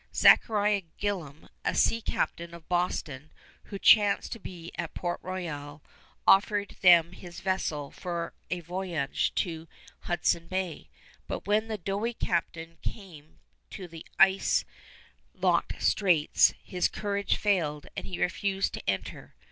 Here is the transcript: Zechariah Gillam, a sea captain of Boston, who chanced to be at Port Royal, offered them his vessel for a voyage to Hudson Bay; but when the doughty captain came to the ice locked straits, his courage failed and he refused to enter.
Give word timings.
Zechariah 0.15 0.81
Gillam, 0.99 1.47
a 1.63 1.75
sea 1.75 2.01
captain 2.01 2.55
of 2.55 2.67
Boston, 2.67 3.29
who 3.65 3.77
chanced 3.77 4.31
to 4.31 4.39
be 4.39 4.71
at 4.75 4.95
Port 4.95 5.19
Royal, 5.21 5.83
offered 6.25 6.75
them 6.81 7.11
his 7.11 7.39
vessel 7.39 7.91
for 7.91 8.33
a 8.49 8.61
voyage 8.61 9.31
to 9.35 9.67
Hudson 9.99 10.47
Bay; 10.47 10.89
but 11.27 11.45
when 11.45 11.67
the 11.67 11.77
doughty 11.77 12.15
captain 12.15 12.79
came 12.81 13.37
to 13.69 13.87
the 13.87 14.03
ice 14.17 14.65
locked 15.35 15.79
straits, 15.83 16.55
his 16.63 16.87
courage 16.87 17.35
failed 17.37 17.85
and 17.95 18.07
he 18.07 18.19
refused 18.19 18.73
to 18.73 18.89
enter. 18.89 19.35